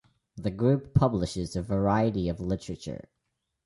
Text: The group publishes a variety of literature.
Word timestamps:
The 0.35 0.49
group 0.49 0.95
publishes 0.95 1.55
a 1.55 1.61
variety 1.61 2.27
of 2.27 2.39
literature. 2.39 3.09